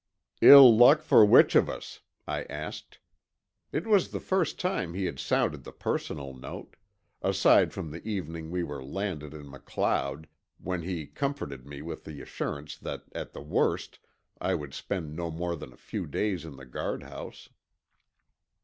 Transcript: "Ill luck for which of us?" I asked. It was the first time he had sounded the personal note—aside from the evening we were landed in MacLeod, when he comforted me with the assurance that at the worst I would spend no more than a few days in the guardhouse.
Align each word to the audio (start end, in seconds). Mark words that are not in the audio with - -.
"Ill 0.41 0.75
luck 0.75 1.03
for 1.03 1.23
which 1.23 1.53
of 1.53 1.69
us?" 1.69 1.99
I 2.27 2.41
asked. 2.45 2.97
It 3.71 3.85
was 3.85 4.09
the 4.09 4.19
first 4.19 4.59
time 4.59 4.95
he 4.95 5.05
had 5.05 5.19
sounded 5.19 5.63
the 5.63 5.71
personal 5.71 6.33
note—aside 6.33 7.71
from 7.71 7.91
the 7.91 8.01
evening 8.03 8.49
we 8.49 8.63
were 8.63 8.83
landed 8.83 9.31
in 9.35 9.47
MacLeod, 9.47 10.27
when 10.57 10.81
he 10.81 11.05
comforted 11.05 11.67
me 11.67 11.83
with 11.83 12.05
the 12.05 12.19
assurance 12.19 12.77
that 12.79 13.03
at 13.13 13.33
the 13.33 13.41
worst 13.43 13.99
I 14.39 14.55
would 14.55 14.73
spend 14.73 15.15
no 15.15 15.29
more 15.29 15.55
than 15.55 15.71
a 15.71 15.77
few 15.77 16.07
days 16.07 16.45
in 16.45 16.55
the 16.55 16.65
guardhouse. 16.65 17.49